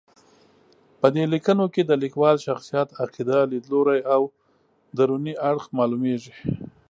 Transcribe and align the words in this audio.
په 0.99 1.07
دې 1.15 1.23
لیکنو 1.33 1.65
کې 1.73 1.81
د 1.85 1.91
لیکوال 2.03 2.37
شخصیت، 2.47 2.87
عقیده، 3.03 3.39
لید 3.51 3.63
لوری 3.71 3.99
او 4.13 4.21
دروني 4.97 5.33
اړخ 5.49 5.63
معلومېږي. 5.77 6.33